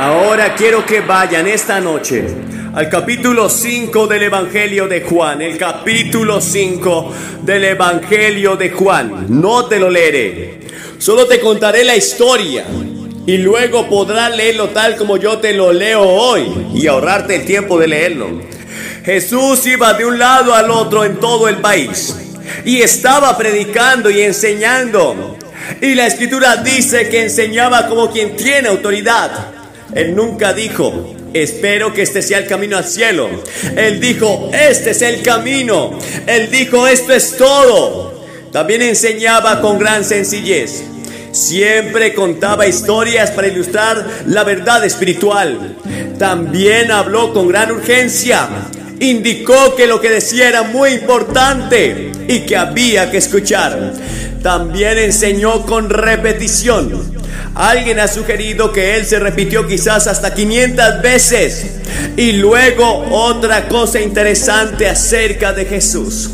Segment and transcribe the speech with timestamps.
[0.00, 2.24] Ahora quiero que vayan esta noche
[2.72, 9.26] al capítulo 5 del Evangelio de Juan, el capítulo 5 del Evangelio de Juan.
[9.28, 10.60] No te lo leeré,
[10.98, 12.64] solo te contaré la historia
[13.26, 16.44] y luego podrás leerlo tal como yo te lo leo hoy
[16.74, 18.40] y ahorrarte el tiempo de leerlo.
[19.04, 22.14] Jesús iba de un lado al otro en todo el país
[22.64, 25.36] y estaba predicando y enseñando.
[25.80, 29.57] Y la escritura dice que enseñaba como quien tiene autoridad.
[29.94, 33.28] Él nunca dijo, espero que este sea el camino al cielo.
[33.76, 35.98] Él dijo, este es el camino.
[36.26, 38.24] Él dijo, esto es todo.
[38.52, 40.82] También enseñaba con gran sencillez.
[41.32, 45.76] Siempre contaba historias para ilustrar la verdad espiritual.
[46.18, 48.48] También habló con gran urgencia.
[49.00, 53.92] Indicó que lo que decía era muy importante y que había que escuchar.
[54.42, 57.18] También enseñó con repetición.
[57.54, 61.66] Alguien ha sugerido que él se repitió quizás hasta 500 veces.
[62.16, 66.30] Y luego otra cosa interesante acerca de Jesús.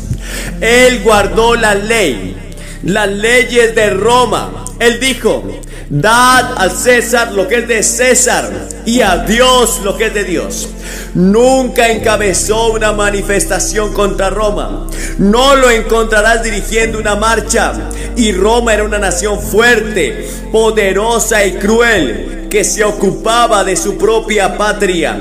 [0.61, 2.35] Él guardó la ley,
[2.83, 4.65] las leyes de Roma.
[4.79, 5.43] Él dijo,
[5.89, 8.49] Dad al César lo que es de César
[8.85, 10.69] y a Dios lo que es de Dios.
[11.13, 14.87] Nunca encabezó una manifestación contra Roma.
[15.19, 17.73] No lo encontrarás dirigiendo una marcha.
[18.15, 24.57] Y Roma era una nación fuerte, poderosa y cruel que se ocupaba de su propia
[24.57, 25.17] patria.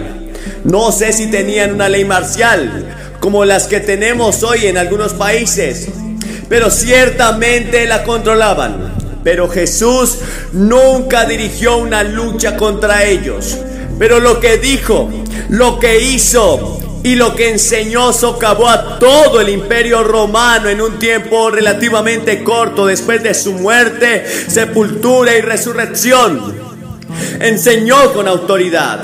[0.64, 5.88] No sé si tenían una ley marcial como las que tenemos hoy en algunos países,
[6.48, 9.03] pero ciertamente la controlaban.
[9.24, 10.18] Pero Jesús
[10.52, 13.56] nunca dirigió una lucha contra ellos.
[13.98, 15.10] Pero lo que dijo,
[15.48, 20.98] lo que hizo y lo que enseñó socavó a todo el imperio romano en un
[20.98, 26.54] tiempo relativamente corto después de su muerte, sepultura y resurrección.
[27.40, 29.00] Enseñó con autoridad,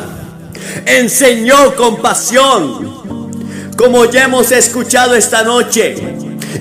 [0.85, 5.95] enseñó con pasión, como ya hemos escuchado esta noche,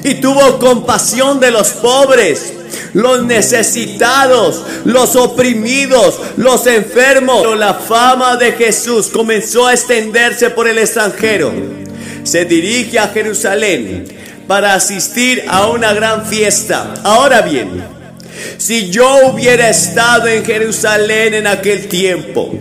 [0.04, 2.54] y tuvo compasión de los pobres
[2.94, 7.42] los necesitados, los oprimidos, los enfermos.
[7.42, 11.52] Pero la fama de Jesús comenzó a extenderse por el extranjero.
[12.24, 14.06] Se dirige a Jerusalén
[14.48, 16.94] para asistir a una gran fiesta.
[17.04, 17.84] Ahora bien,
[18.58, 22.54] si yo hubiera estado en Jerusalén en aquel tiempo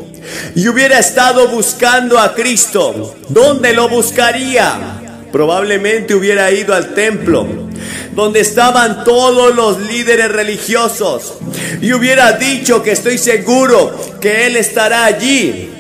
[0.55, 5.01] y hubiera estado buscando a Cristo, ¿dónde lo buscaría?
[5.33, 7.68] Probablemente hubiera ido al templo
[8.13, 11.35] donde estaban todos los líderes religiosos
[11.81, 15.71] y hubiera dicho que estoy seguro que Él estará allí.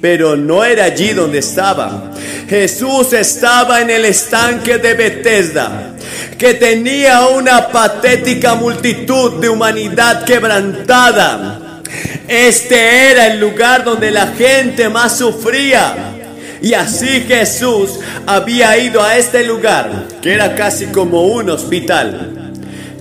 [0.00, 2.12] Pero no era allí donde estaba.
[2.48, 5.96] Jesús estaba en el estanque de Bethesda,
[6.38, 11.82] que tenía una patética multitud de humanidad quebrantada.
[12.28, 16.17] Este era el lugar donde la gente más sufría.
[16.60, 22.52] Y así Jesús había ido a este lugar, que era casi como un hospital.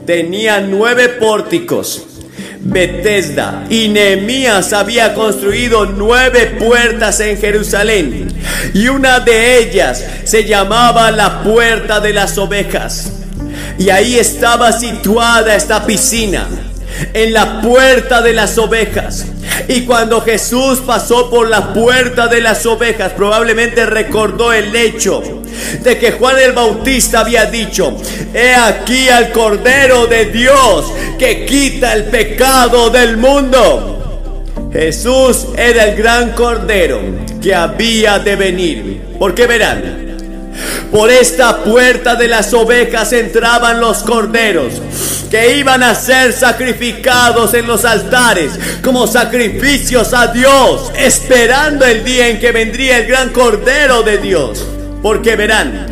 [0.06, 2.04] Tenía nueve pórticos.
[2.60, 8.28] Bethesda y Nehemías había construido nueve puertas en Jerusalén
[8.74, 13.12] y una de ellas se llamaba la puerta de las ovejas.
[13.78, 16.48] Y ahí estaba situada esta piscina
[17.14, 19.26] en la puerta de las ovejas.
[19.68, 25.22] Y cuando Jesús pasó por la puerta de las ovejas, probablemente recordó el hecho
[25.82, 27.98] de que Juan el Bautista había dicho,
[28.34, 30.86] he aquí al Cordero de Dios
[31.18, 33.94] que quita el pecado del mundo.
[34.72, 37.02] Jesús era el gran Cordero
[37.42, 39.02] que había de venir.
[39.18, 40.07] Porque verán,
[40.92, 44.82] por esta puerta de las ovejas entraban los corderos
[45.30, 48.52] que iban a ser sacrificados en los altares
[48.82, 54.66] como sacrificios a Dios, esperando el día en que vendría el gran cordero de Dios.
[55.02, 55.88] Porque verán,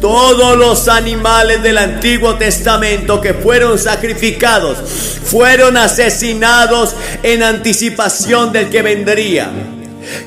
[0.00, 4.78] todos los animales del Antiguo Testamento que fueron sacrificados
[5.24, 9.50] fueron asesinados en anticipación del que vendría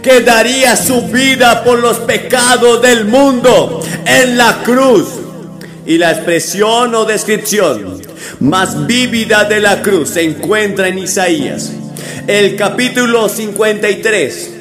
[0.02, 5.06] que daría su vida por los pecados del mundo en la cruz.
[5.86, 8.02] Y la expresión o descripción
[8.40, 11.72] más vívida de la cruz se encuentra en Isaías,
[12.28, 14.52] el capítulo 53,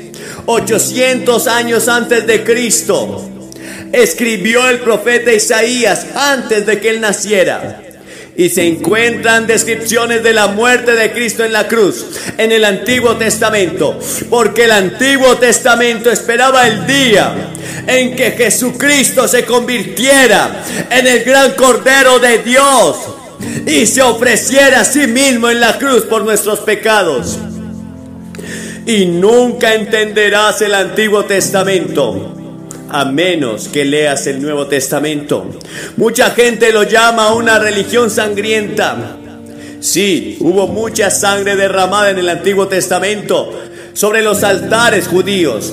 [0.47, 3.29] 800 años antes de Cristo.
[3.93, 7.92] Escribió el profeta Isaías antes de que él naciera
[8.37, 12.07] y se encuentran descripciones de la muerte de Cristo en la cruz
[12.39, 13.99] en el Antiguo Testamento,
[14.31, 17.35] porque el Antiguo Testamento esperaba el día
[17.87, 22.97] en que Jesucristo se convirtiera en el gran Cordero de Dios
[23.67, 27.39] y se ofreciera a sí mismo en la cruz por nuestros pecados.
[28.85, 32.42] y nunca entenderás el Antiguo Testamento
[32.93, 35.51] a menos que leas el Nuevo Testamento.
[35.97, 39.17] Mucha gente lo llama una religión sangrienta.
[39.81, 43.63] Sí, hubo mucha sangre derramada en el Antiguo Testamento
[43.95, 45.73] sobre los altares judíos.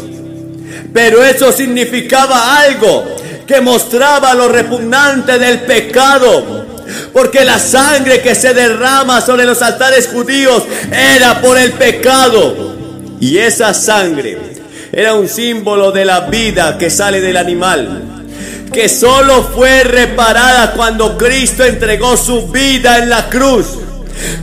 [0.94, 3.04] Pero eso significaba algo
[3.46, 6.66] que mostraba lo repugnante del pecado.
[7.12, 12.76] Porque la sangre que se derrama sobre los altares judíos era por el pecado.
[13.20, 14.59] Y esa sangre
[14.92, 18.26] era un símbolo de la vida que sale del animal,
[18.74, 23.68] que solo fue reparada cuando Cristo entregó su vida en la cruz,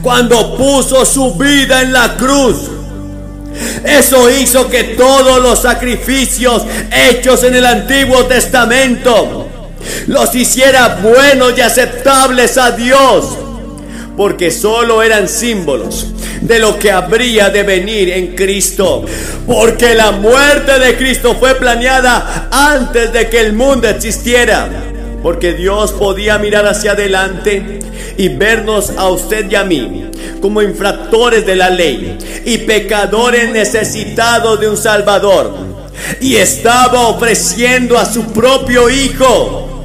[0.02, 2.70] cuando puso su vida en la cruz.
[3.84, 6.62] Eso hizo que todos los sacrificios
[6.92, 9.48] hechos en el Antiguo Testamento
[10.06, 13.38] los hiciera buenos y aceptables a Dios
[14.16, 16.08] porque solo eran símbolos
[16.46, 19.04] de lo que habría de venir en Cristo.
[19.46, 24.68] Porque la muerte de Cristo fue planeada antes de que el mundo existiera.
[25.22, 27.80] Porque Dios podía mirar hacia adelante
[28.16, 30.10] y vernos a usted y a mí
[30.40, 35.54] como infractores de la ley y pecadores necesitados de un Salvador.
[36.20, 39.75] Y estaba ofreciendo a su propio Hijo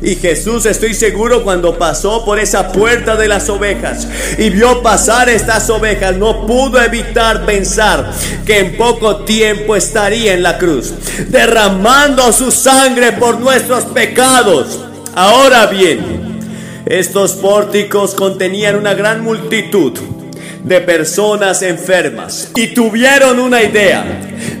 [0.00, 4.06] y Jesús, estoy seguro, cuando pasó por esa puerta de las ovejas
[4.38, 8.12] y vio pasar estas ovejas, no pudo evitar pensar
[8.46, 10.92] que en poco tiempo estaría en la cruz,
[11.28, 14.80] derramando su sangre por nuestros pecados.
[15.16, 16.38] Ahora bien,
[16.86, 19.98] estos pórticos contenían una gran multitud
[20.62, 24.04] de personas enfermas y tuvieron una idea.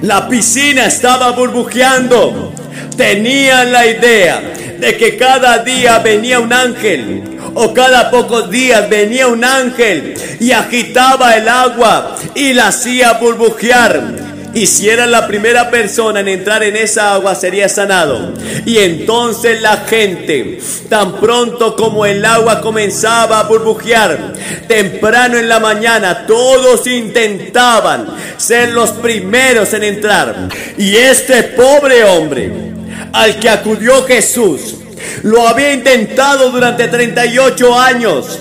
[0.02, 2.52] La piscina estaba burbujeando.
[2.98, 4.42] Tenían la idea
[4.80, 7.22] de que cada día venía un ángel
[7.54, 14.26] o cada pocos días venía un ángel y agitaba el agua y la hacía burbujear.
[14.52, 18.34] Y si era la primera persona en entrar en esa agua sería sanado.
[18.66, 20.58] Y entonces la gente,
[20.88, 24.32] tan pronto como el agua comenzaba a burbujear,
[24.66, 28.08] temprano en la mañana, todos intentaban
[28.38, 30.48] ser los primeros en entrar.
[30.76, 32.67] Y este pobre hombre,
[33.12, 34.76] al que acudió Jesús.
[35.22, 38.38] Lo había intentado durante 38 años.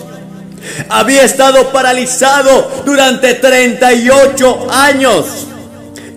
[0.90, 5.48] Había estado paralizado durante 38 años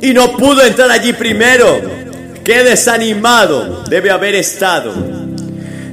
[0.01, 1.81] y no pudo entrar allí primero.
[2.45, 4.93] Qué desanimado debe haber estado.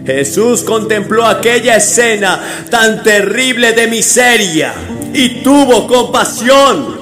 [0.06, 2.40] Jesús contempló aquella escena
[2.70, 4.74] tan terrible de miseria
[5.14, 6.96] y tuvo compasión.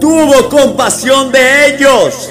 [0.00, 2.30] Tuvo compasión de ellos.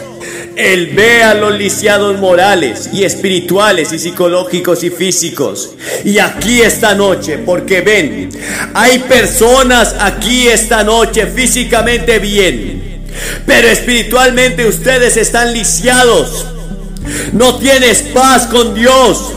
[0.55, 5.71] Él ve a los lisiados morales y espirituales y psicológicos y físicos.
[6.05, 8.29] Y aquí esta noche, porque ven,
[8.73, 13.03] hay personas aquí esta noche físicamente bien,
[13.45, 16.45] pero espiritualmente ustedes están lisiados.
[17.33, 19.31] No tienes paz con Dios.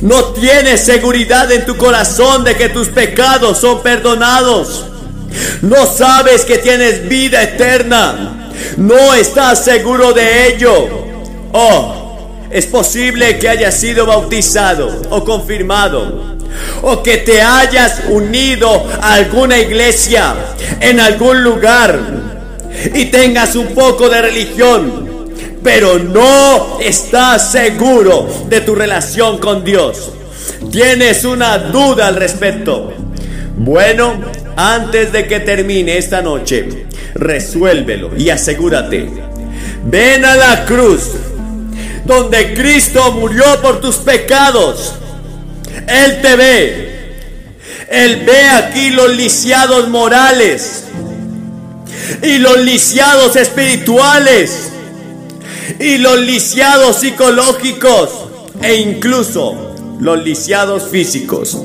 [0.00, 4.86] No tienes seguridad en tu corazón de que tus pecados son perdonados.
[5.60, 8.39] No sabes que tienes vida eterna
[8.76, 10.88] no estás seguro de ello.
[11.52, 12.00] Oh,
[12.50, 16.38] es posible que hayas sido bautizado o confirmado.
[16.82, 20.34] O que te hayas unido a alguna iglesia
[20.80, 21.98] en algún lugar
[22.94, 25.30] y tengas un poco de religión,
[25.62, 30.10] pero no estás seguro de tu relación con Dios.
[30.72, 32.92] Tienes una duda al respecto.
[33.56, 34.20] Bueno,
[34.56, 36.86] antes de que termine esta noche,
[37.20, 39.08] resuélvelo y asegúrate.
[39.84, 41.02] Ven a la cruz,
[42.04, 44.94] donde Cristo murió por tus pecados.
[45.86, 46.90] Él te ve.
[47.88, 50.84] Él ve aquí los lisiados morales
[52.22, 54.70] y los lisiados espirituales
[55.78, 58.10] y los lisiados psicológicos
[58.62, 61.58] e incluso los lisiados físicos.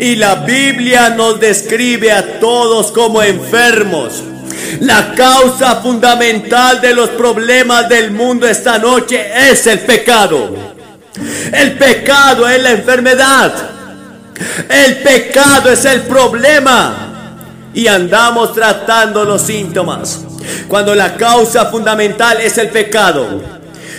[0.00, 4.22] Y la Biblia nos describe a todos como enfermos
[4.80, 10.54] la causa fundamental de los problemas del mundo esta noche es el pecado.
[11.52, 13.52] El pecado es la enfermedad.
[14.68, 17.12] El pecado es el problema.
[17.74, 20.20] Y andamos tratando los síntomas.
[20.68, 23.42] Cuando la causa fundamental es el pecado.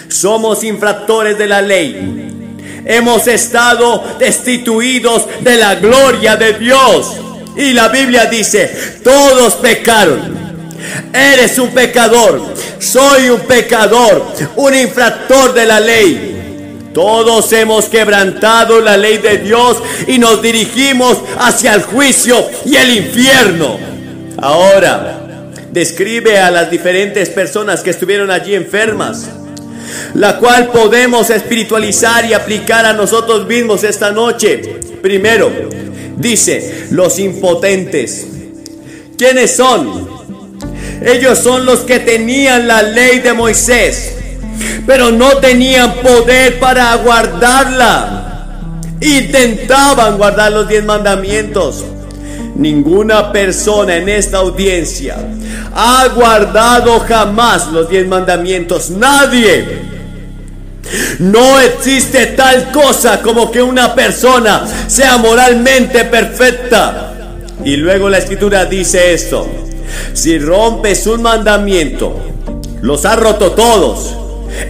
[0.07, 2.83] Somos infractores de la ley.
[2.85, 7.17] Hemos estado destituidos de la gloria de Dios.
[7.55, 10.46] Y la Biblia dice, todos pecaron
[11.13, 12.53] Eres un pecador.
[12.79, 14.25] Soy un pecador.
[14.55, 16.27] Un infractor de la ley.
[16.93, 22.97] Todos hemos quebrantado la ley de Dios y nos dirigimos hacia el juicio y el
[22.97, 23.77] infierno.
[24.39, 29.27] Ahora, describe a las diferentes personas que estuvieron allí enfermas,
[30.15, 34.79] la cual podemos espiritualizar y aplicar a nosotros mismos esta noche.
[34.99, 35.51] Primero,
[36.17, 38.25] dice, los impotentes.
[39.15, 40.16] ¿Quiénes son?
[41.01, 44.13] Ellos son los que tenían la ley de Moisés,
[44.85, 48.49] pero no tenían poder para guardarla.
[48.99, 51.85] Intentaban guardar los diez mandamientos.
[52.55, 55.17] Ninguna persona en esta audiencia
[55.75, 58.89] ha guardado jamás los diez mandamientos.
[58.89, 59.85] Nadie.
[61.19, 67.13] No existe tal cosa como que una persona sea moralmente perfecta.
[67.63, 69.66] Y luego la escritura dice esto.
[70.13, 72.15] Si rompes un mandamiento,
[72.81, 74.15] los ha roto todos.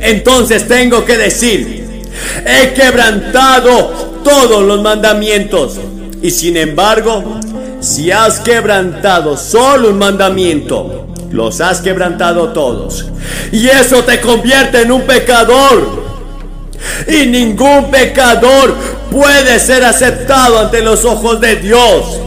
[0.01, 2.05] Entonces tengo que decir,
[2.45, 5.77] he quebrantado todos los mandamientos.
[6.21, 7.39] Y sin embargo,
[7.79, 13.05] si has quebrantado solo un mandamiento, los has quebrantado todos.
[13.51, 16.07] Y eso te convierte en un pecador.
[17.07, 18.75] Y ningún pecador
[19.11, 22.19] puede ser aceptado ante los ojos de Dios.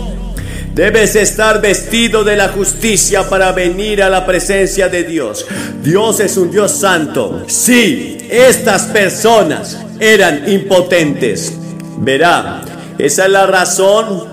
[0.75, 5.45] Debes estar vestido de la justicia para venir a la presencia de Dios.
[5.83, 7.43] Dios es un Dios santo.
[7.49, 11.53] Sí, estas personas eran impotentes.
[11.99, 12.63] Verá,
[12.99, 14.25] esa es la razón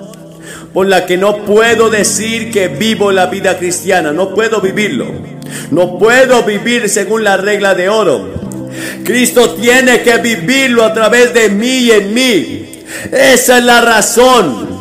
[0.74, 4.14] por la que no puedo decir que vivo la vida cristiana.
[4.14, 5.08] No puedo vivirlo.
[5.72, 8.30] No puedo vivir según la regla de oro.
[9.04, 12.84] Cristo tiene que vivirlo a través de mí y en mí.
[13.12, 14.77] Esa es la razón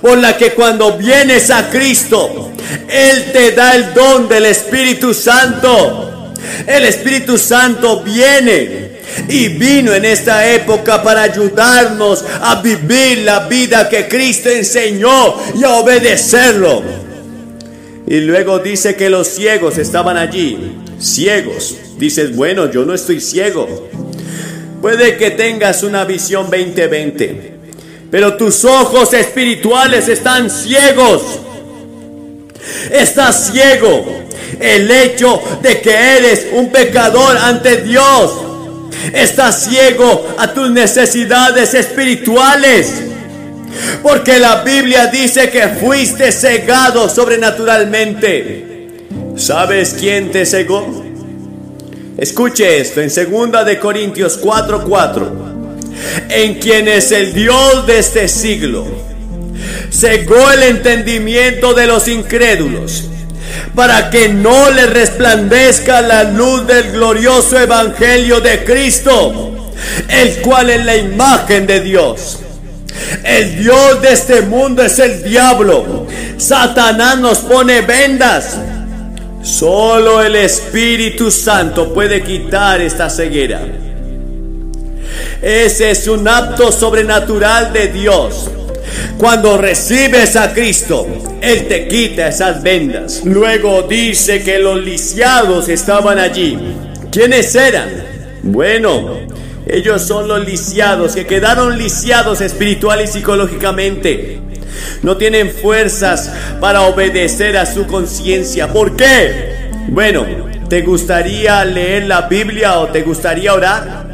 [0.00, 2.52] por la que cuando vienes a Cristo,
[2.88, 6.32] Él te da el don del Espíritu Santo.
[6.66, 8.96] El Espíritu Santo viene
[9.28, 15.64] y vino en esta época para ayudarnos a vivir la vida que Cristo enseñó y
[15.64, 16.82] a obedecerlo.
[18.06, 21.76] Y luego dice que los ciegos estaban allí, ciegos.
[21.98, 23.88] Dices, bueno, yo no estoy ciego.
[24.80, 27.55] Puede que tengas una visión 2020
[28.16, 31.22] pero tus ojos espirituales están ciegos.
[32.90, 34.06] Estás ciego.
[34.58, 38.32] El hecho de que eres un pecador ante Dios.
[39.12, 43.02] Estás ciego a tus necesidades espirituales.
[44.02, 48.88] Porque la Biblia dice que fuiste cegado sobrenaturalmente.
[49.36, 51.04] ¿Sabes quién te cegó?
[52.16, 55.55] Escuche esto en 2 de Corintios 4:4
[56.28, 58.86] en quien es el Dios de este siglo.
[59.90, 63.04] Cegó el entendimiento de los incrédulos
[63.74, 69.72] para que no le resplandezca la luz del glorioso evangelio de Cristo,
[70.08, 72.40] el cual es la imagen de Dios.
[73.22, 76.06] El Dios de este mundo es el diablo.
[76.38, 78.56] Satanás nos pone vendas.
[79.42, 83.60] Solo el Espíritu Santo puede quitar esta ceguera.
[85.42, 88.50] Ese es un acto sobrenatural de Dios.
[89.18, 91.06] Cuando recibes a Cristo,
[91.40, 93.22] Él te quita esas vendas.
[93.24, 96.58] Luego dice que los lisiados estaban allí.
[97.10, 97.88] ¿Quiénes eran?
[98.42, 99.18] Bueno,
[99.66, 104.40] ellos son los lisiados que quedaron lisiados espiritual y psicológicamente.
[105.02, 108.68] No tienen fuerzas para obedecer a su conciencia.
[108.72, 109.70] ¿Por qué?
[109.88, 110.26] Bueno,
[110.68, 114.05] ¿te gustaría leer la Biblia o te gustaría orar?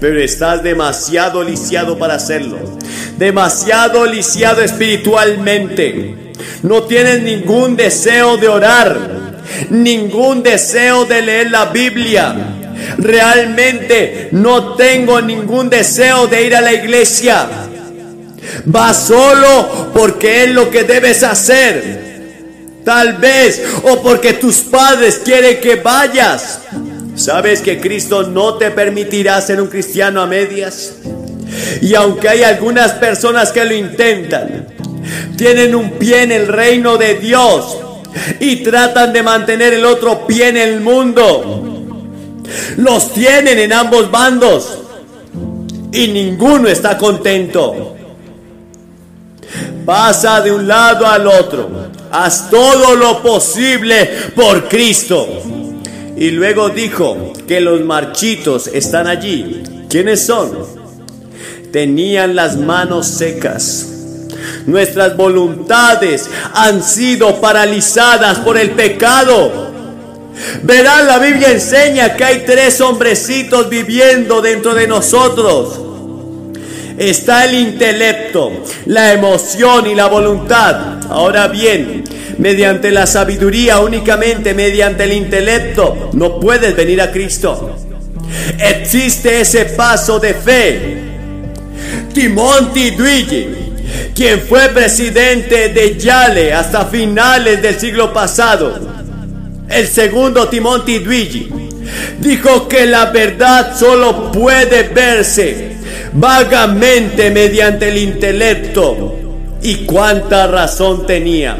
[0.00, 2.58] Pero estás demasiado lisiado para hacerlo.
[3.18, 6.32] Demasiado lisiado espiritualmente.
[6.62, 8.98] No tienes ningún deseo de orar,
[9.70, 12.34] ningún deseo de leer la Biblia.
[12.98, 17.46] Realmente no tengo ningún deseo de ir a la iglesia.
[18.66, 22.02] Vas solo porque es lo que debes hacer.
[22.84, 26.60] Tal vez o porque tus padres quieren que vayas.
[27.16, 30.94] ¿Sabes que Cristo no te permitirá ser un cristiano a medias?
[31.80, 34.66] Y aunque hay algunas personas que lo intentan,
[35.36, 37.78] tienen un pie en el reino de Dios
[38.40, 41.62] y tratan de mantener el otro pie en el mundo.
[42.78, 44.78] Los tienen en ambos bandos
[45.92, 47.96] y ninguno está contento.
[49.86, 51.70] Pasa de un lado al otro.
[52.10, 55.63] Haz todo lo posible por Cristo.
[56.16, 59.62] Y luego dijo que los marchitos están allí.
[59.88, 60.52] ¿Quiénes son?
[61.72, 63.88] Tenían las manos secas.
[64.66, 69.72] Nuestras voluntades han sido paralizadas por el pecado.
[70.62, 75.80] Verán, la Biblia enseña que hay tres hombrecitos viviendo dentro de nosotros.
[76.96, 78.52] Está el intelecto
[78.86, 81.04] la emoción y la voluntad.
[81.10, 82.04] Ahora bien,
[82.38, 87.76] mediante la sabiduría, únicamente mediante el intelecto, no puedes venir a Cristo.
[88.58, 90.96] Existe ese paso de fe.
[92.12, 93.48] Timonti Duigi,
[94.14, 98.78] quien fue presidente de Yale hasta finales del siglo pasado,
[99.68, 101.48] el segundo Timonti Duigi,
[102.20, 105.76] dijo que la verdad solo puede verse
[106.12, 109.18] vagamente mediante el intelecto.
[109.62, 111.56] ¿Y cuánta razón tenía?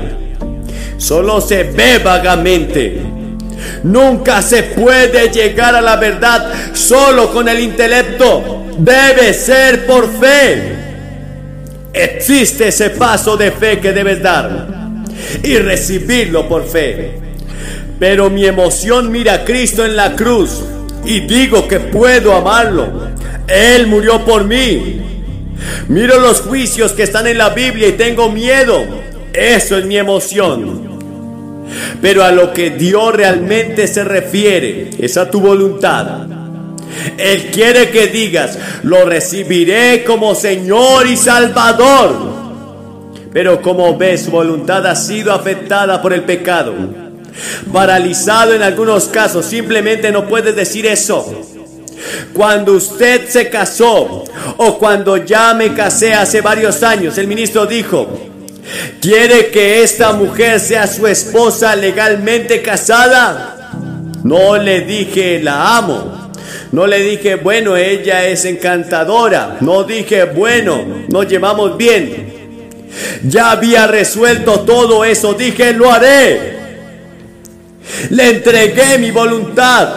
[0.96, 3.00] Solo se ve vagamente.
[3.82, 8.64] Nunca se puede llegar a la verdad solo con el intelecto.
[8.78, 10.74] Debe ser por fe.
[11.92, 14.66] Existe ese paso de fe que debes dar
[15.42, 17.12] y recibirlo por fe.
[17.98, 20.62] Pero mi emoción mira a Cristo en la cruz
[21.04, 23.08] y digo que puedo amarlo.
[23.46, 25.00] Él murió por mí.
[25.88, 28.84] Miro los juicios que están en la Biblia y tengo miedo.
[29.34, 30.94] Eso es mi emoción.
[32.00, 36.26] Pero a lo que Dios realmente se refiere es a tu voluntad.
[37.18, 42.34] Él quiere que digas, lo recibiré como Señor y Salvador.
[43.32, 46.72] Pero como ves, su voluntad ha sido afectada por el pecado.
[47.72, 51.42] Paralizado en algunos casos, simplemente no puedes decir eso.
[52.32, 54.24] Cuando usted se casó
[54.56, 58.33] o cuando ya me casé hace varios años, el ministro dijo,
[59.00, 63.72] ¿quiere que esta mujer sea su esposa legalmente casada?
[64.22, 66.30] No le dije, la amo.
[66.72, 69.58] No le dije, bueno, ella es encantadora.
[69.60, 72.32] No dije, bueno, nos llevamos bien.
[73.22, 75.34] Ya había resuelto todo eso.
[75.34, 76.54] Dije, lo haré.
[78.10, 79.88] Le entregué mi voluntad.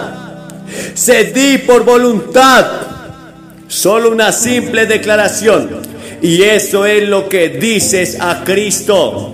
[0.96, 2.66] Cedí por voluntad.
[3.68, 5.82] Solo una simple declaración.
[6.22, 9.34] Y eso es lo que dices a Cristo.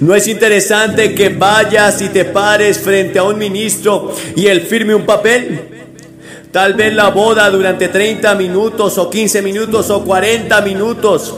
[0.00, 4.94] ¿No es interesante que vayas y te pares frente a un ministro y él firme
[4.94, 5.60] un papel?
[6.52, 11.34] Tal vez la boda durante 30 minutos o 15 minutos o 40 minutos.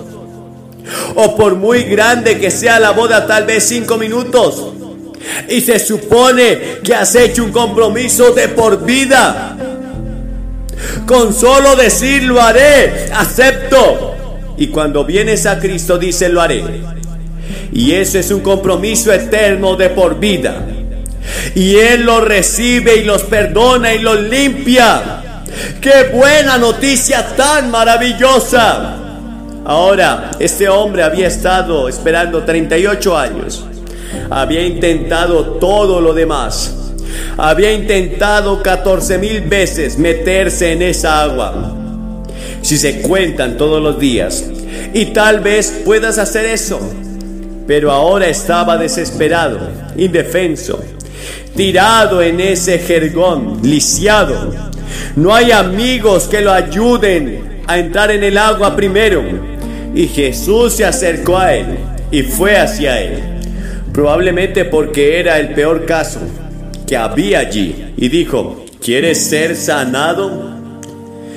[1.14, 4.72] O por muy grande que sea la boda, tal vez 5 minutos.
[5.48, 9.56] Y se supone que has hecho un compromiso de por vida.
[11.06, 14.14] Con solo decir lo haré, acepto.
[14.56, 16.64] Y cuando vienes a Cristo dice lo haré.
[17.72, 20.66] Y eso es un compromiso eterno de por vida.
[21.54, 25.44] Y Él los recibe y los perdona y los limpia.
[25.80, 28.96] ¡Qué buena noticia tan maravillosa!
[29.64, 33.64] Ahora, este hombre había estado esperando 38 años.
[34.30, 36.79] Había intentado todo lo demás.
[37.37, 41.75] Había intentado 14 mil veces meterse en esa agua.
[42.62, 44.44] Si se cuentan todos los días.
[44.92, 46.81] Y tal vez puedas hacer eso.
[47.66, 49.61] Pero ahora estaba desesperado,
[49.96, 50.83] indefenso,
[51.55, 54.53] tirado en ese jergón, lisiado.
[55.16, 59.23] No hay amigos que lo ayuden a entrar en el agua primero.
[59.94, 61.79] Y Jesús se acercó a él
[62.11, 63.23] y fue hacia él.
[63.92, 66.20] Probablemente porque era el peor caso
[66.90, 67.94] que había allí.
[67.98, 70.29] Y dijo, ¿quieres ser sanado?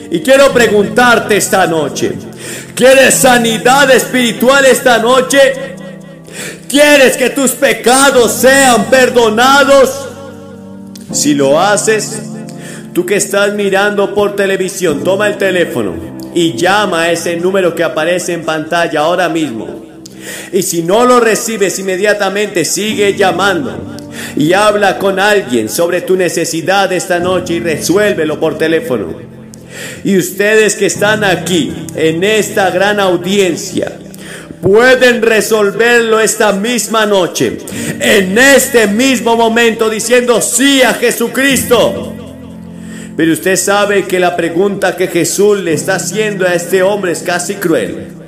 [0.09, 2.13] Y quiero preguntarte esta noche,
[2.73, 5.37] ¿quieres sanidad espiritual esta noche?
[6.67, 10.09] ¿Quieres que tus pecados sean perdonados?
[11.11, 12.19] Si lo haces,
[12.91, 15.93] tú que estás mirando por televisión, toma el teléfono
[16.33, 19.67] y llama a ese número que aparece en pantalla ahora mismo.
[20.51, 23.93] Y si no lo recibes inmediatamente, sigue llamando
[24.35, 29.15] y habla con alguien sobre tu necesidad esta noche y resuélvelo por teléfono.
[30.03, 33.99] Y ustedes que están aquí en esta gran audiencia,
[34.61, 37.57] pueden resolverlo esta misma noche,
[37.99, 42.13] en este mismo momento, diciendo sí a Jesucristo.
[43.15, 47.21] Pero usted sabe que la pregunta que Jesús le está haciendo a este hombre es
[47.21, 48.22] casi cruel.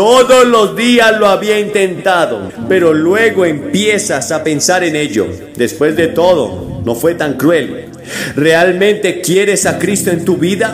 [0.00, 5.26] Todos los días lo había intentado, pero luego empiezas a pensar en ello.
[5.54, 7.90] Después de todo, no fue tan cruel.
[8.34, 10.72] ¿Realmente quieres a Cristo en tu vida?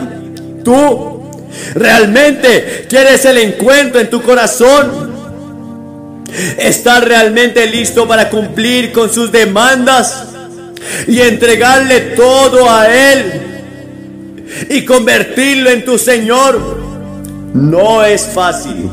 [0.63, 1.29] ¿Tú
[1.75, 5.11] ¿Realmente quieres el encuentro en tu corazón?
[6.57, 10.25] ¿Estás realmente listo para cumplir con sus demandas
[11.05, 13.41] y entregarle todo a Él
[14.69, 16.77] y convertirlo en tu Señor?
[17.53, 18.89] No es fácil.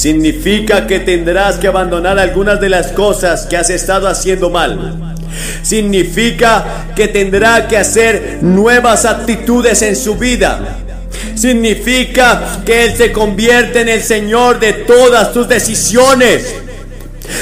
[0.00, 5.14] Significa que tendrás que abandonar algunas de las cosas que has estado haciendo mal.
[5.62, 10.78] Significa que tendrá que hacer nuevas actitudes en su vida
[11.34, 16.54] Significa que Él se convierte en el Señor de todas tus decisiones.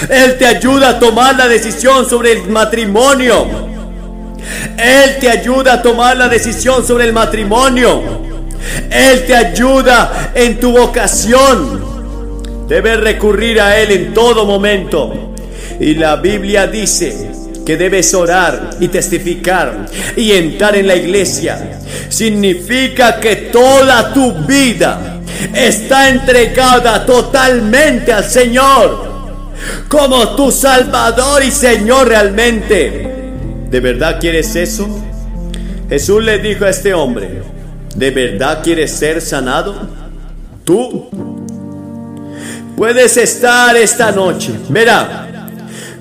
[0.09, 3.47] Él te ayuda a tomar la decisión sobre el matrimonio.
[4.77, 8.03] Él te ayuda a tomar la decisión sobre el matrimonio.
[8.91, 11.98] Él te ayuda en tu vocación.
[12.69, 15.35] Debes recurrir a Él en todo momento.
[15.81, 17.31] Y la Biblia dice
[17.65, 21.81] que debes orar y testificar y entrar en la iglesia.
[22.09, 25.21] Significa que toda tu vida
[25.55, 29.09] está entregada totalmente al Señor
[29.89, 33.15] como tu Salvador y Señor realmente.
[33.71, 34.89] ¿De verdad quieres eso?
[35.89, 37.43] Jesús le dijo a este hombre,
[37.95, 39.75] ¿de verdad quieres ser sanado?
[40.65, 41.28] ¿Tú?
[42.79, 44.53] Puedes estar esta noche.
[44.69, 45.49] Verá,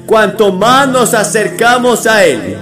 [0.06, 2.56] cuanto más nos acercamos a Él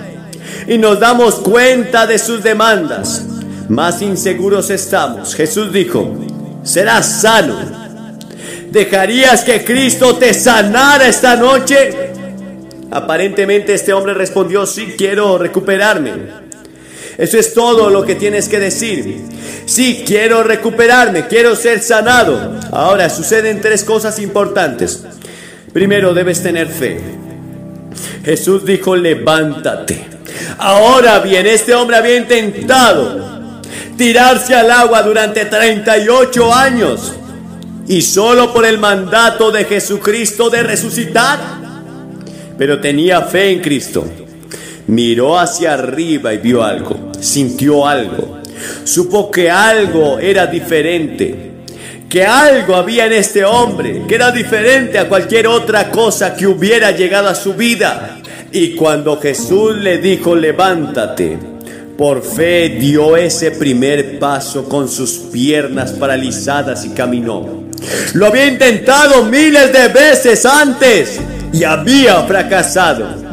[0.67, 3.25] y nos damos cuenta de sus demandas,
[3.67, 5.36] más inseguros estamos.
[5.36, 6.15] Jesús dijo,
[6.63, 7.58] serás sano.
[8.71, 12.13] ¿Dejarías que Cristo te sanara esta noche?
[12.91, 16.13] Aparentemente este hombre respondió, sí, quiero recuperarme.
[17.17, 19.21] Eso es todo lo que tienes que decir.
[19.65, 22.60] Sí, quiero recuperarme, quiero ser sanado.
[22.71, 25.04] Ahora suceden tres cosas importantes.
[25.71, 26.99] Primero, debes tener fe.
[28.23, 30.06] Jesús dijo, levántate.
[30.58, 33.62] Ahora bien, este hombre había intentado
[33.97, 37.13] tirarse al agua durante 38 años
[37.88, 41.39] y solo por el mandato de Jesucristo de resucitar,
[42.58, 44.06] pero tenía fe en Cristo
[44.88, 48.39] miró hacia arriba y vio algo, sintió algo,
[48.84, 51.52] supo que algo era diferente,
[52.10, 56.91] que algo había en este hombre, que era diferente a cualquier otra cosa que hubiera
[56.91, 58.19] llegado a su vida.
[58.52, 61.38] Y cuando Jesús le dijo, levántate,
[61.98, 67.65] por fe dio ese primer paso con sus piernas paralizadas y caminó.
[68.13, 71.19] Lo había intentado miles de veces antes
[71.52, 73.24] y había fracasado.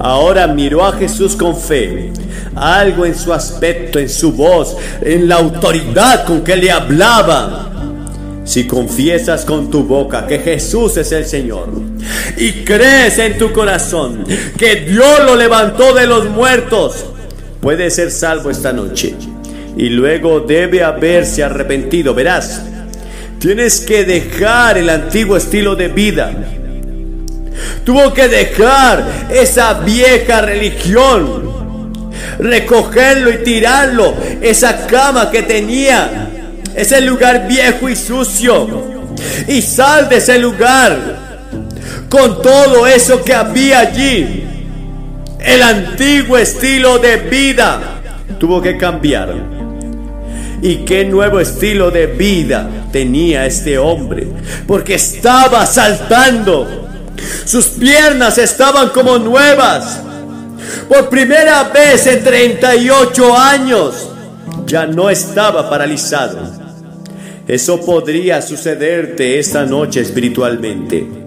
[0.00, 2.10] Ahora miró a Jesús con fe.
[2.56, 7.66] Algo en su aspecto, en su voz, en la autoridad con que le hablaba.
[8.44, 11.68] Si confiesas con tu boca que Jesús es el Señor
[12.36, 14.24] y crees en tu corazón
[14.56, 17.04] que Dios lo levantó de los muertos,
[17.60, 19.14] puedes ser salvo esta noche.
[19.76, 22.14] Y luego debe haberse arrepentido.
[22.14, 22.62] Verás,
[23.38, 26.59] tienes que dejar el antiguo estilo de vida
[27.84, 32.00] Tuvo que dejar esa vieja religión,
[32.38, 36.30] recogerlo y tirarlo, esa cama que tenía,
[36.74, 39.00] ese lugar viejo y sucio.
[39.48, 41.18] Y sal de ese lugar
[42.08, 44.44] con todo eso que había allí.
[45.38, 47.80] El antiguo estilo de vida
[48.38, 49.34] tuvo que cambiar.
[50.62, 54.26] ¿Y qué nuevo estilo de vida tenía este hombre?
[54.66, 56.89] Porque estaba saltando
[57.44, 60.00] sus piernas estaban como nuevas.
[60.88, 64.08] Por primera vez en 38 años
[64.66, 66.38] ya no estaba paralizado.
[67.46, 71.20] Eso podría sucederte esta noche espiritualmente.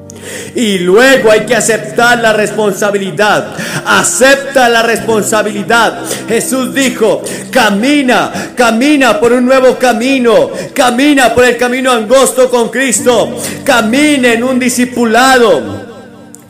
[0.55, 3.55] Y luego hay que aceptar la responsabilidad.
[3.85, 6.01] Acepta la responsabilidad.
[6.27, 10.51] Jesús dijo, camina, camina por un nuevo camino.
[10.73, 13.35] Camina por el camino angosto con Cristo.
[13.63, 15.82] Camina en un discipulado.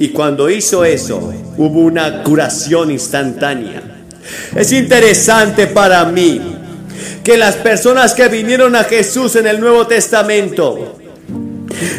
[0.03, 3.81] Y cuando hizo eso, hubo una curación instantánea.
[4.53, 6.41] Es interesante para mí
[7.23, 10.99] que las personas que vinieron a Jesús en el Nuevo Testamento,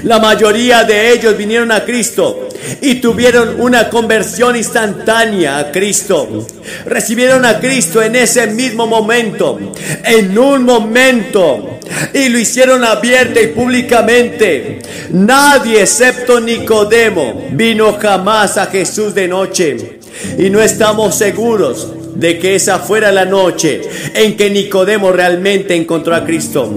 [0.04, 2.48] la mayoría de ellos vinieron a Cristo
[2.80, 6.46] y tuvieron una conversión instantánea a Cristo.
[6.86, 9.58] Recibieron a Cristo en ese mismo momento,
[10.04, 11.78] en un momento,
[12.12, 14.80] y lo hicieron abierta y públicamente.
[15.10, 19.98] Nadie excepto Nicodemo vino jamás a Jesús de noche
[20.38, 23.82] y no estamos seguros de que esa fuera la noche
[24.14, 26.72] en que Nicodemo realmente encontró a Cristo.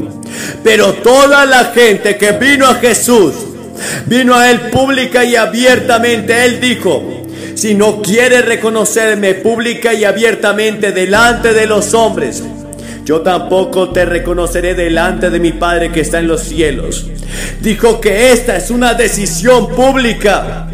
[0.64, 3.34] Pero toda la gente que vino a Jesús,
[4.06, 6.46] vino a Él pública y abiertamente.
[6.46, 7.24] Él dijo,
[7.56, 12.44] si no quieres reconocerme pública y abiertamente delante de los hombres,
[13.04, 17.08] yo tampoco te reconoceré delante de mi Padre que está en los cielos.
[17.62, 20.68] Dijo que esta es una decisión pública.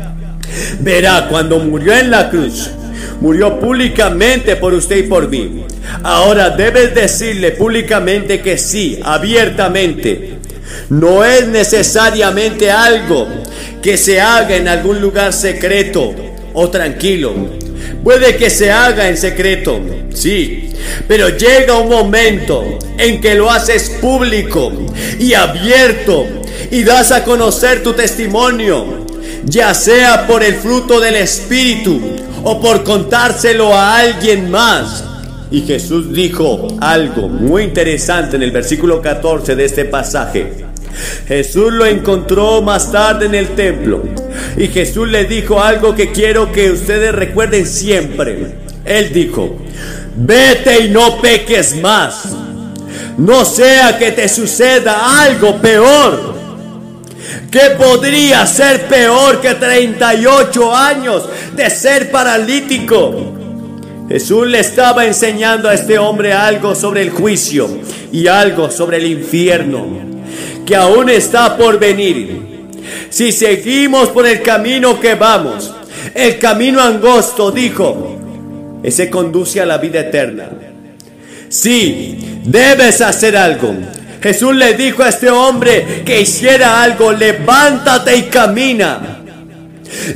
[0.79, 2.71] Verá, cuando murió en la cruz,
[3.21, 5.65] murió públicamente por usted y por mí.
[6.03, 10.35] Ahora debes decirle públicamente que sí, abiertamente.
[10.89, 13.27] No es necesariamente algo
[13.81, 16.13] que se haga en algún lugar secreto
[16.53, 17.33] o tranquilo.
[18.03, 19.79] Puede que se haga en secreto,
[20.13, 20.71] sí,
[21.07, 24.71] pero llega un momento en que lo haces público
[25.19, 26.27] y abierto
[26.69, 29.05] y das a conocer tu testimonio,
[29.45, 31.99] ya sea por el fruto del Espíritu
[32.43, 35.03] o por contárselo a alguien más.
[35.51, 40.65] Y Jesús dijo algo muy interesante en el versículo 14 de este pasaje.
[41.27, 44.03] Jesús lo encontró más tarde en el templo
[44.57, 48.55] y Jesús le dijo algo que quiero que ustedes recuerden siempre.
[48.85, 49.57] Él dijo,
[50.15, 52.25] vete y no peques más.
[53.17, 56.42] No sea que te suceda algo peor.
[57.53, 63.13] ¿Qué podría ser peor que 38 años de ser paralítico?
[64.09, 67.69] Jesús le estaba enseñando a este hombre algo sobre el juicio
[68.11, 69.85] y algo sobre el infierno,
[70.65, 72.41] que aún está por venir.
[73.11, 75.71] Si seguimos por el camino que vamos,
[76.15, 78.17] el camino angosto, dijo,
[78.81, 80.49] ese conduce a la vida eterna.
[81.49, 83.75] Sí, debes hacer algo.
[84.23, 89.19] Jesús le dijo a este hombre que hiciera algo, levántate y camina.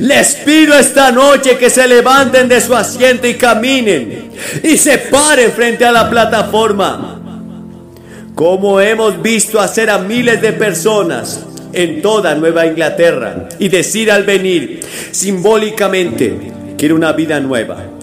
[0.00, 4.30] Les pido esta noche que se levanten de su asiento y caminen
[4.62, 7.20] y se paren frente a la plataforma.
[8.34, 11.44] Como hemos visto hacer a miles de personas
[11.74, 16.34] en toda Nueva Inglaterra y decir al venir simbólicamente,
[16.78, 17.97] quiero una vida nueva.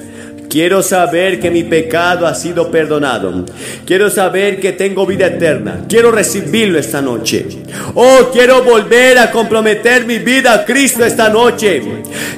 [0.50, 3.46] Quiero saber que mi pecado ha sido perdonado.
[3.86, 5.86] Quiero saber que tengo vida eterna.
[5.90, 7.46] Quiero recibirlo esta noche.
[7.94, 11.82] Oh, quiero volver a comprometer mi vida a Cristo esta noche.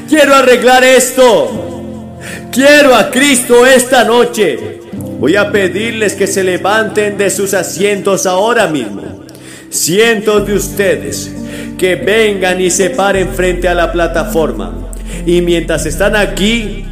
[0.09, 2.17] Quiero arreglar esto.
[2.51, 4.79] Quiero a Cristo esta noche.
[5.19, 9.25] Voy a pedirles que se levanten de sus asientos ahora mismo.
[9.69, 11.31] Cientos de ustedes
[11.77, 14.91] que vengan y se paren frente a la plataforma.
[15.25, 16.85] Y mientras están aquí,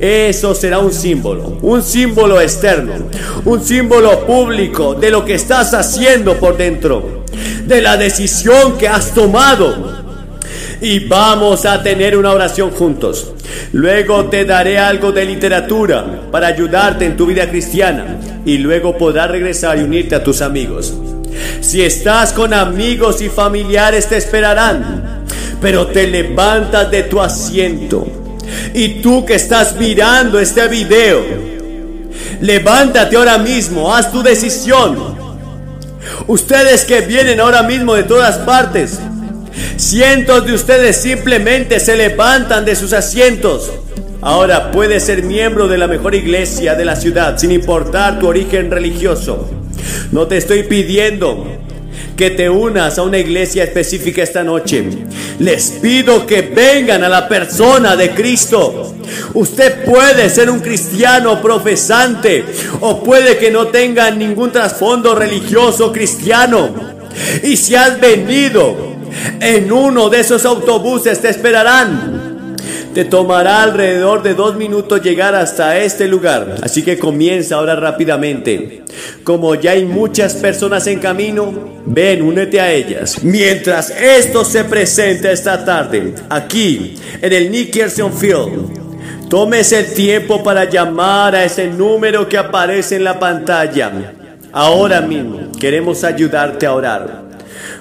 [0.00, 2.94] eso será un símbolo, un símbolo externo,
[3.44, 7.26] un símbolo público de lo que estás haciendo por dentro,
[7.66, 10.00] de la decisión que has tomado.
[10.80, 13.32] Y vamos a tener una oración juntos.
[13.72, 19.30] Luego te daré algo de literatura para ayudarte en tu vida cristiana y luego podrás
[19.30, 20.94] regresar y unirte a tus amigos.
[21.60, 25.26] Si estás con amigos y familiares te esperarán,
[25.60, 28.19] pero te levantas de tu asiento
[28.74, 31.22] y tú que estás mirando este video,
[32.40, 35.18] levántate ahora mismo, haz tu decisión.
[36.26, 38.98] Ustedes que vienen ahora mismo de todas partes,
[39.76, 43.70] cientos de ustedes simplemente se levantan de sus asientos.
[44.22, 48.70] Ahora puedes ser miembro de la mejor iglesia de la ciudad sin importar tu origen
[48.70, 49.48] religioso.
[50.12, 51.59] No te estoy pidiendo
[52.20, 54.84] que te unas a una iglesia específica esta noche.
[55.38, 58.94] Les pido que vengan a la persona de Cristo.
[59.32, 62.44] Usted puede ser un cristiano profesante
[62.82, 66.68] o puede que no tenga ningún trasfondo religioso cristiano.
[67.42, 68.96] Y si has venido
[69.40, 72.19] en uno de esos autobuses te esperarán
[72.94, 78.82] te tomará alrededor de dos minutos llegar hasta este lugar, así que comienza ahora rápidamente.
[79.22, 83.22] Como ya hay muchas personas en camino, ven, únete a ellas.
[83.22, 90.64] Mientras esto se presenta esta tarde, aquí en el Nickerson Field, tomes el tiempo para
[90.64, 94.14] llamar a ese número que aparece en la pantalla.
[94.52, 97.29] Ahora mismo queremos ayudarte a orar.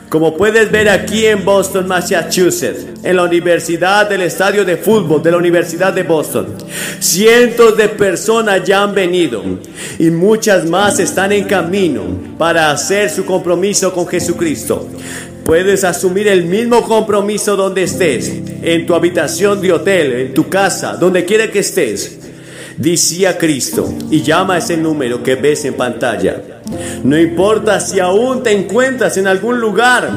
[0.10, 5.30] Como puedes ver aquí en Boston, Massachusetts, en la Universidad del Estadio de Fútbol de
[5.30, 6.48] la Universidad de Boston,
[7.00, 9.44] cientos de personas ya han venido
[10.00, 12.02] y muchas más están en camino
[12.40, 14.88] para hacer su compromiso con Jesucristo.
[15.46, 20.94] Puedes asumir el mismo compromiso donde estés, en tu habitación de hotel, en tu casa,
[20.94, 22.18] donde quiera que estés.
[22.78, 26.59] Dice a Cristo y llama a ese número que ves en pantalla.
[27.04, 30.10] No importa si aún te encuentras en algún lugar,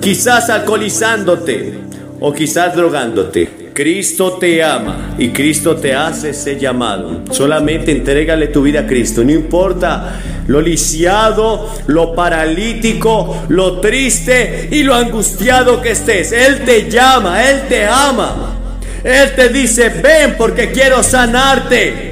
[0.00, 1.78] quizás alcoholizándote
[2.20, 3.62] o quizás drogándote.
[3.74, 7.22] Cristo te ama y Cristo te hace ese llamado.
[7.30, 9.24] Solamente entrégale tu vida a Cristo.
[9.24, 16.32] No importa lo lisiado, lo paralítico, lo triste y lo angustiado que estés.
[16.32, 18.58] Él te llama, Él te ama.
[19.04, 22.11] Él te dice, ven porque quiero sanarte.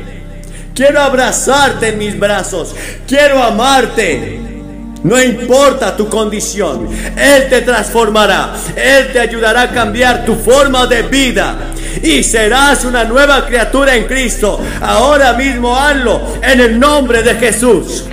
[0.74, 2.74] Quiero abrazarte en mis brazos.
[3.06, 4.40] Quiero amarte.
[5.02, 11.04] No importa tu condición, Él te transformará, Él te ayudará a cambiar tu forma de
[11.04, 11.56] vida
[12.02, 14.61] y serás una nueva criatura en Cristo.
[14.83, 18.04] Ahora mismo hazlo en el nombre de Jesús.